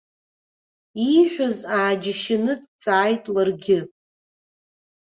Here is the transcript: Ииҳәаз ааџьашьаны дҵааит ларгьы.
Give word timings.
Ииҳәаз 1.07 1.57
ааџьашьаны 1.77 2.53
дҵааит 2.61 3.23
ларгьы. 3.35 3.79